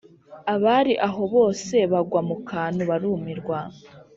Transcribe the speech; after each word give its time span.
Abari 0.53 0.93
aho 1.07 1.21
bose 1.35 1.75
bagwa 1.91 2.21
mu 2.29 2.35
kantu 2.49 2.81
barumirwa 2.89 3.57